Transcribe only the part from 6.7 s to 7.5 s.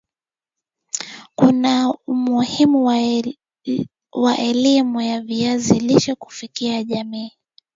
jamii